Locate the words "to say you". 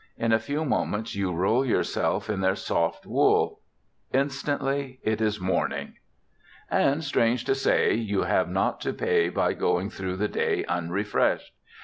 7.45-8.23